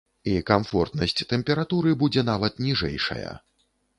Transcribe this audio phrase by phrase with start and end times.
[0.29, 3.37] І камфортнасць тэмпературы будзе нават ніжэйшая.